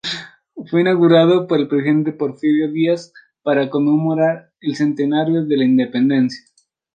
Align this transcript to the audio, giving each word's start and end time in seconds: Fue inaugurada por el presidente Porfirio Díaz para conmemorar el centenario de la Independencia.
Fue 0.65 0.81
inaugurada 0.81 1.45
por 1.45 1.59
el 1.59 1.67
presidente 1.67 2.11
Porfirio 2.11 2.71
Díaz 2.71 3.13
para 3.43 3.69
conmemorar 3.69 4.51
el 4.59 4.75
centenario 4.75 5.45
de 5.45 5.55
la 5.57 5.65
Independencia. 5.65 6.43